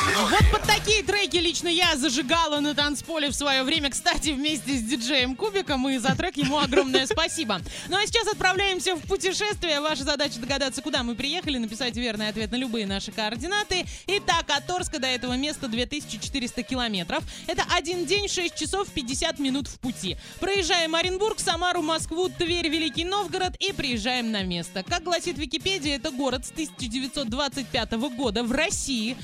Вот 0.00 0.50
под 0.50 0.62
такие 0.62 1.02
треки 1.02 1.36
лично 1.36 1.68
я 1.68 1.96
зажигала 1.96 2.60
на 2.60 2.74
танцполе 2.74 3.28
в 3.28 3.34
свое 3.34 3.62
время, 3.62 3.90
кстати, 3.90 4.30
вместе 4.30 4.76
с 4.76 4.82
диджеем 4.82 5.36
Кубиком, 5.36 5.88
и 5.88 5.98
за 5.98 6.14
трек 6.14 6.36
ему 6.36 6.58
огромное 6.58 7.06
спасибо. 7.06 7.60
Ну 7.88 7.96
а 7.96 8.06
сейчас 8.06 8.26
отправляемся 8.28 8.96
в 8.96 9.00
путешествие. 9.02 9.80
Ваша 9.80 10.04
задача 10.04 10.38
догадаться, 10.38 10.82
куда 10.82 11.02
мы 11.02 11.14
приехали, 11.14 11.58
написать 11.58 11.96
верный 11.96 12.28
ответ 12.28 12.50
на 12.50 12.56
любые 12.56 12.86
наши 12.86 13.12
координаты. 13.12 13.84
Итак, 14.06 14.46
от 14.48 14.70
Орска 14.70 14.98
до 14.98 15.06
этого 15.06 15.34
места 15.34 15.68
2400 15.68 16.62
километров. 16.62 17.22
Это 17.46 17.64
один 17.74 18.06
день, 18.06 18.28
6 18.28 18.54
часов 18.54 18.88
50 18.88 19.38
минут 19.38 19.68
в 19.68 19.78
пути. 19.78 20.16
Проезжаем 20.40 20.94
Оренбург, 20.94 21.40
Самару, 21.40 21.82
Москву, 21.82 22.28
Тверь, 22.28 22.68
Великий 22.68 23.04
Новгород 23.04 23.56
и 23.56 23.72
приезжаем 23.72 24.30
на 24.30 24.42
место. 24.42 24.82
Как 24.82 25.02
гласит 25.02 25.38
Википедия, 25.38 25.96
это 25.96 26.10
город 26.10 26.46
с 26.46 26.50
1925 26.50 27.92
года 28.16 28.42
в 28.42 28.52
России. 28.52 29.16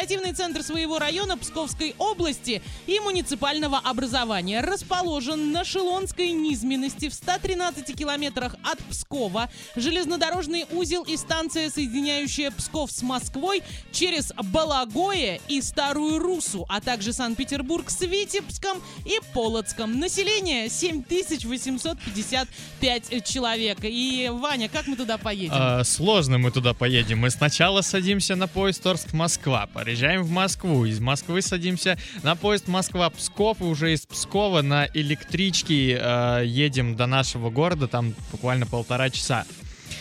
Административный 0.00 0.34
центр 0.34 0.62
своего 0.62 0.98
района 0.98 1.36
Псковской 1.36 1.94
области 1.98 2.62
и 2.86 2.98
муниципального 3.00 3.76
образования. 3.76 4.62
Расположен 4.62 5.52
на 5.52 5.62
Шелонской 5.62 6.30
низменности 6.30 7.10
в 7.10 7.14
113 7.14 7.94
километрах 7.94 8.54
от 8.64 8.78
Пскова. 8.84 9.50
Железнодорожный 9.76 10.64
узел 10.72 11.02
и 11.02 11.18
станция, 11.18 11.68
соединяющая 11.68 12.50
Псков 12.50 12.90
с 12.90 13.02
Москвой 13.02 13.62
через 13.92 14.32
Балагое 14.42 15.38
и 15.48 15.60
Старую 15.60 16.18
Русу, 16.18 16.64
а 16.70 16.80
также 16.80 17.12
Санкт-Петербург 17.12 17.90
с 17.90 18.00
Витебском 18.00 18.80
и 19.04 19.18
Полоцком. 19.34 19.98
Население 19.98 20.70
7855 20.70 23.22
человек. 23.22 23.80
И, 23.82 24.30
Ваня, 24.32 24.70
как 24.70 24.86
мы 24.86 24.96
туда 24.96 25.18
поедем? 25.18 25.52
А, 25.52 25.84
сложно 25.84 26.38
мы 26.38 26.50
туда 26.50 26.72
поедем. 26.72 27.18
Мы 27.18 27.28
сначала 27.28 27.82
садимся 27.82 28.34
на 28.34 28.48
поезд 28.48 28.86
Орск-Москва, 28.86 29.68
проезжаем 29.90 30.22
в 30.22 30.30
Москву, 30.30 30.84
из 30.84 31.00
Москвы 31.00 31.42
садимся 31.42 31.98
на 32.22 32.36
поезд 32.36 32.68
Москва-Псков, 32.68 33.60
и 33.60 33.64
уже 33.64 33.92
из 33.92 34.06
Пскова 34.06 34.62
на 34.62 34.86
электричке 34.94 35.98
э, 36.00 36.42
едем 36.46 36.94
до 36.94 37.06
нашего 37.06 37.50
города, 37.50 37.88
там 37.88 38.14
буквально 38.30 38.66
полтора 38.66 39.10
часа. 39.10 39.46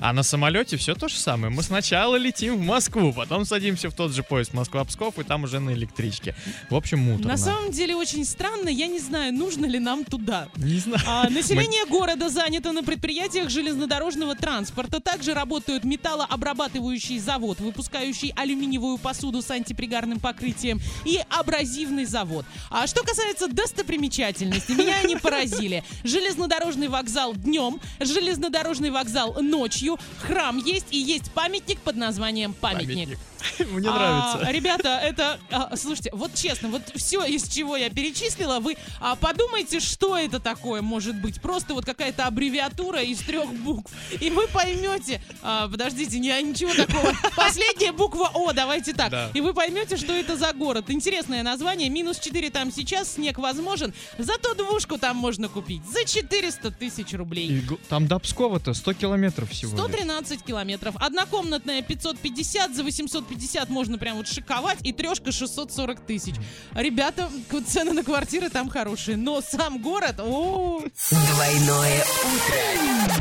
А 0.00 0.14
на 0.14 0.22
самолете 0.22 0.78
все 0.78 0.94
то 0.94 1.08
же 1.08 1.16
самое. 1.16 1.52
Мы 1.52 1.62
сначала 1.62 2.16
летим 2.16 2.56
в 2.56 2.62
Москву, 2.62 3.12
потом 3.12 3.44
садимся 3.44 3.90
в 3.90 3.94
тот 3.94 4.14
же 4.14 4.22
поезд 4.22 4.54
Москва-Псков, 4.54 5.18
и 5.18 5.24
там 5.24 5.44
уже 5.44 5.60
на 5.60 5.74
электричке. 5.74 6.34
В 6.70 6.74
общем, 6.74 7.00
муторно. 7.00 7.32
На 7.32 7.36
самом 7.36 7.70
деле 7.70 7.94
очень 7.94 8.24
странно, 8.24 8.70
я 8.70 8.86
не 8.86 8.98
знаю, 8.98 9.34
нужно 9.34 9.66
ли 9.66 9.78
нам 9.78 10.04
туда. 10.06 10.48
Не 10.56 10.78
знаю. 10.78 11.02
А, 11.06 11.28
население 11.28 11.84
города 11.84 12.30
занято 12.30 12.72
на 12.72 12.82
предприятиях 12.82 13.50
железнодорожного 13.50 14.34
транспорта. 14.34 15.00
Также 15.00 15.34
работают 15.34 15.84
металлообрабатывающий 15.84 17.18
завод, 17.18 17.60
выпускающий 17.60 18.32
алюминиевую 18.36 18.96
посуду 18.96 19.42
с 19.42 19.50
антипригарным 19.50 20.18
покрытием, 20.18 20.80
и 21.04 21.20
абразивный 21.28 22.06
завод. 22.06 22.46
А 22.70 22.86
что 22.86 23.02
касается 23.02 23.48
достопримечательностей, 23.48 24.74
меня 24.74 24.96
они 25.04 25.16
поразили. 25.16 25.84
Железнодорожный 26.04 26.88
вокзал 26.88 27.34
днем, 27.34 27.80
железнодорожный 28.00 28.90
вокзал 28.90 29.42
ночью, 29.42 29.89
храм 30.20 30.56
есть 30.58 30.86
и 30.90 30.98
есть 30.98 31.30
памятник 31.32 31.80
под 31.80 31.96
названием 31.96 32.52
памятник. 32.52 33.18
Мне 33.72 33.88
А, 33.88 34.34
нравится. 34.34 34.52
ребята, 34.52 34.88
это, 35.02 35.38
а, 35.50 35.74
слушайте, 35.76 36.10
вот 36.12 36.34
честно, 36.34 36.68
вот 36.68 36.82
все, 36.94 37.24
из 37.24 37.48
чего 37.48 37.74
я 37.76 37.88
перечислила, 37.88 38.60
вы 38.60 38.76
а, 39.00 39.16
подумайте, 39.16 39.80
что 39.80 40.18
это 40.18 40.40
такое 40.40 40.82
может 40.82 41.18
быть. 41.20 41.40
Просто 41.40 41.72
вот 41.72 41.86
какая-то 41.86 42.26
аббревиатура 42.26 43.00
из 43.02 43.18
трех 43.20 43.50
букв. 43.54 43.90
И 44.20 44.28
вы 44.30 44.46
поймете, 44.48 45.22
а, 45.42 45.68
подождите, 45.68 46.18
не, 46.18 46.28
ничего 46.42 46.74
такого. 46.74 47.14
Последняя 47.34 47.92
буква 47.92 48.30
О, 48.34 48.52
давайте 48.52 48.92
так. 48.92 49.10
Да. 49.10 49.30
И 49.32 49.40
вы 49.40 49.54
поймете, 49.54 49.96
что 49.96 50.12
это 50.12 50.36
за 50.36 50.52
город. 50.52 50.90
Интересное 50.90 51.42
название. 51.42 51.88
Минус 51.88 52.18
4 52.18 52.50
там 52.50 52.70
сейчас, 52.70 53.14
снег 53.14 53.38
возможен. 53.38 53.94
Зато 54.18 54.54
двушку 54.54 54.98
там 54.98 55.16
можно 55.16 55.48
купить 55.48 55.82
за 55.90 56.04
400 56.04 56.70
тысяч 56.72 57.12
рублей. 57.14 57.48
И 57.48 57.62
там 57.88 58.06
до 58.06 58.18
Пскова-то 58.18 58.74
100 58.74 58.92
километров 58.94 59.50
всего. 59.50 59.76
Лишь. 59.86 59.96
113 59.96 60.44
километров. 60.44 60.94
Однокомнатная 60.98 61.82
550, 61.82 62.74
за 62.74 62.82
850 62.82 63.68
можно 63.68 63.98
прям 63.98 64.16
вот 64.16 64.28
шиковать, 64.28 64.78
и 64.82 64.92
трешка 64.92 65.32
640 65.32 66.00
тысяч. 66.00 66.34
Ребята, 66.74 67.28
цены 67.66 67.92
на 67.92 68.02
квартиры 68.02 68.50
там 68.50 68.68
хорошие, 68.68 69.16
но 69.16 69.40
сам 69.40 69.80
город, 69.80 70.20
о, 70.20 70.82
Двойное 71.10 72.04
утро. 72.04 73.20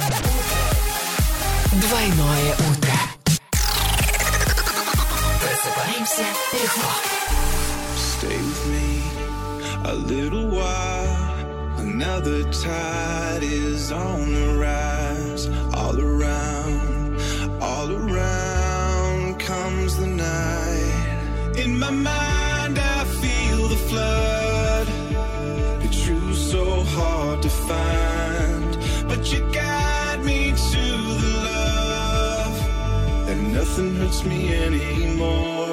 Двойное 1.81 2.53
утро. 2.53 2.93
Просыпаемся 5.41 6.25
легко. 6.53 6.89
Stay 7.97 8.37
with 8.37 8.65
me 8.67 8.89
a 9.85 9.93
little 9.95 10.49
while. 10.49 11.29
Another 11.79 12.43
tide 12.51 13.43
is 13.43 13.91
on 13.91 14.33
the 14.33 14.57
rise. 14.59 15.18
All 15.89 15.99
around, 15.99 17.19
all 17.59 17.91
around 17.91 19.39
comes 19.39 19.97
the 19.97 20.05
night. 20.05 21.55
In 21.57 21.79
my 21.79 21.89
mind, 21.89 22.77
I 22.77 23.03
feel 23.05 23.67
the 23.67 23.81
flood. 23.89 24.85
The 25.81 25.89
truth 26.03 26.37
so 26.37 26.83
hard 26.83 27.41
to 27.41 27.49
find, 27.49 28.77
but 29.07 29.33
you 29.33 29.39
guide 29.51 30.23
me 30.23 30.51
to 30.51 30.85
the 31.21 31.31
love 31.49 32.55
that 33.25 33.37
nothing 33.37 33.95
hurts 33.95 34.23
me 34.23 34.53
anymore 34.53 35.68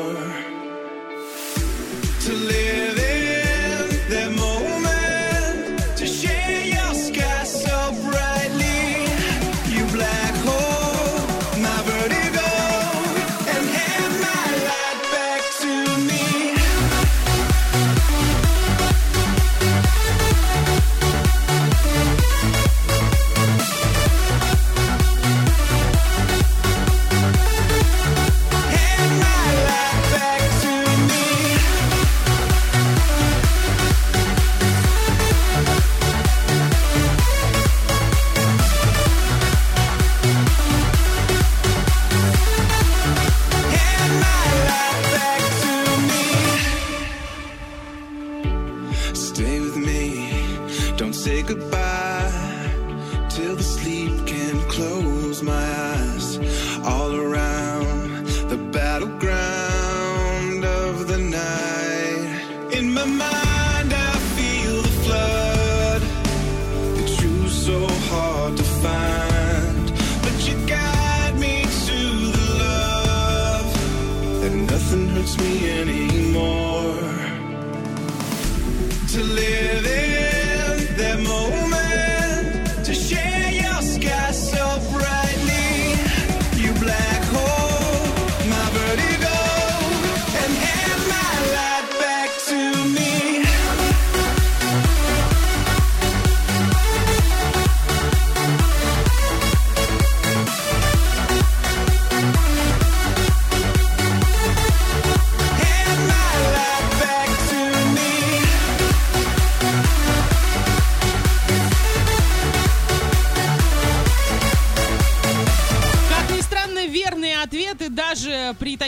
Stay 49.37 49.61
with 49.61 49.77
me, 49.77 50.31
don't 50.97 51.13
say 51.13 51.43
goodbye 51.43 52.33
till 53.29 53.55
the 53.55 53.63
sleep 53.63 54.27
can 54.27 54.59
close 54.67 55.43
my 55.43 55.63
eyes. 55.93 56.39
All 56.83 57.15
around 57.15 58.27
the 58.49 58.57
battleground 58.57 60.65
of 60.65 61.09
the 61.09 61.19
night. 61.19 62.73
In 62.73 62.95
my 62.95 63.05
mind, 63.05 63.93
I 63.93 64.13
feel 64.37 64.81
the 64.81 64.95
flood. 65.05 66.01
The 66.97 67.05
truth 67.19 67.53
so 67.53 67.87
hard 68.09 68.57
to 68.57 68.65
find, 68.65 69.93
but 70.23 70.49
you 70.49 70.57
guide 70.67 71.39
me 71.39 71.67
to 71.89 71.99
the 72.37 72.47
love 72.65 73.71
that 74.41 74.55
nothing 74.55 75.09
hurts 75.09 75.37
me 75.39 75.71
anymore. 75.79 76.06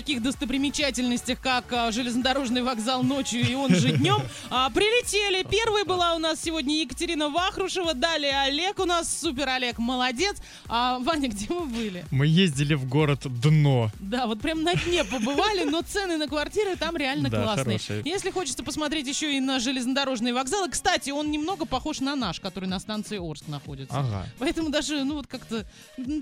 Таких 0.08 0.22
достопримечательностях, 0.22 1.40
как 1.40 1.72
а, 1.72 1.92
железнодорожный 1.92 2.62
вокзал 2.62 3.02
ночью 3.02 3.40
и 3.40 3.54
он 3.54 3.74
же 3.74 3.92
днем, 3.92 4.22
а, 4.50 4.70
прилетели. 4.70 5.42
Первой 5.42 5.84
была 5.84 6.14
у 6.14 6.18
нас 6.18 6.40
сегодня 6.42 6.80
Екатерина 6.80 7.28
Вахрушева, 7.28 7.94
далее 7.94 8.40
Олег 8.42 8.78
у 8.78 8.84
нас, 8.84 9.20
супер 9.20 9.48
Олег, 9.48 9.78
молодец. 9.78 10.36
А, 10.68 10.98
Ваня, 11.00 11.28
где 11.28 11.46
вы 11.48 11.66
были? 11.66 12.04
Мы 12.10 12.26
ездили 12.26 12.74
в 12.74 12.88
город 12.88 13.22
Дно. 13.24 13.90
Да, 13.98 14.26
вот 14.26 14.40
прям 14.40 14.62
на 14.62 14.74
дне 14.74 15.04
побывали, 15.04 15.64
но 15.64 15.82
цены 15.82 16.16
на 16.16 16.28
квартиры 16.28 16.76
там 16.76 16.96
реально 16.96 17.28
Да, 17.28 17.42
классные. 17.42 17.78
хорошие. 17.78 18.02
Если 18.04 18.30
хочется 18.30 18.62
посмотреть 18.62 19.06
еще 19.08 19.36
и 19.36 19.40
на 19.40 19.60
железнодорожные 19.60 20.32
вокзалы, 20.32 20.70
кстати, 20.70 21.10
он 21.10 21.30
немного 21.30 21.66
похож 21.66 22.00
на 22.00 22.16
наш, 22.16 22.40
который 22.40 22.68
на 22.68 22.78
станции 22.78 23.18
Орск 23.18 23.48
находится. 23.48 23.94
Ага. 23.98 24.26
Поэтому 24.38 24.70
даже, 24.70 25.04
ну 25.04 25.14
вот 25.14 25.26
как-то 25.26 25.66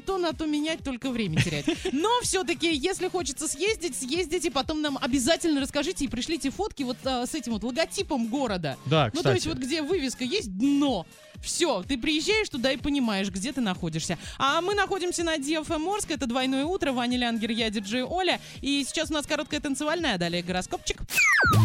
то 0.06 0.18
на 0.18 0.32
то 0.32 0.46
менять, 0.46 0.82
только 0.82 1.10
время 1.10 1.42
терять. 1.42 1.66
Но 1.92 2.20
все-таки, 2.22 2.74
если 2.74 3.08
хочется 3.08 3.48
съездить, 3.48 3.96
съездите, 3.96 4.50
потом 4.50 4.82
нам 4.82 4.98
обязательно 5.00 5.60
расскажите 5.60 6.04
и 6.04 6.08
пришлите 6.08 6.50
фотки 6.50 6.82
вот 6.82 6.96
а, 7.04 7.26
с 7.26 7.34
этим 7.34 7.52
вот 7.52 7.64
логотипом 7.64 8.28
города. 8.28 8.76
Да, 8.86 9.10
Ну, 9.12 9.22
то 9.22 9.32
есть 9.32 9.44
кстати. 9.44 9.56
вот 9.56 9.64
где 9.64 9.82
вывеска 9.82 10.24
есть 10.24 10.56
дно. 10.56 11.06
Все, 11.42 11.82
ты 11.82 11.98
приезжаешь 11.98 12.48
туда 12.48 12.72
и 12.72 12.76
понимаешь, 12.78 13.28
где 13.28 13.52
ты 13.52 13.60
находишься. 13.60 14.18
А 14.38 14.60
мы 14.62 14.74
находимся 14.74 15.22
на 15.22 15.36
DFM 15.36 15.94
Орск, 15.94 16.10
это 16.10 16.26
двойное 16.26 16.64
утро, 16.64 16.92
Ваня 16.92 17.18
Лянгер, 17.18 17.50
я 17.50 17.68
диджей 17.68 18.02
Оля. 18.04 18.40
И 18.62 18.82
сейчас 18.88 19.10
у 19.10 19.14
нас 19.14 19.26
короткая 19.26 19.60
танцевальная, 19.60 20.14
а 20.14 20.18
далее 20.18 20.42
гороскопчик. 20.42 21.02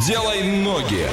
Делай 0.08 0.44
ноги. 0.44 1.08